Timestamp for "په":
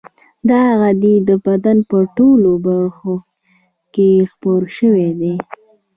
1.89-1.97